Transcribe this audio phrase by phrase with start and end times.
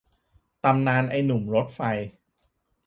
[0.63, 1.79] ตำนานไอ้หนุ่มรถไฟ